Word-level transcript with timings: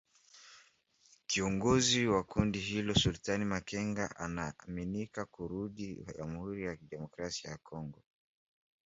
Kiongozi 1.27 2.07
wa 2.07 2.23
kundi 2.23 2.59
hilo 2.59 2.95
Sultani 2.95 3.45
Makenga 3.45 4.15
anaaminika 4.15 5.25
kurudi 5.25 6.05
Jamhuri 6.17 6.63
ya 6.65 6.75
kidemokrasia 6.77 7.51
ya 7.51 7.57
Kongo. 7.57 8.03